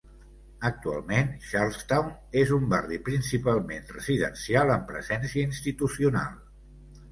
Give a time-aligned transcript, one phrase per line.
[0.69, 2.09] Actualment, Charlestown
[2.41, 6.45] és un barri principalment residencial amb presència institucional.